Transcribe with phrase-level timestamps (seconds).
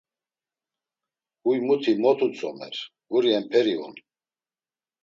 [1.45, 2.81] Huy muti mot utzomer,
[3.13, 3.97] guri emperi on.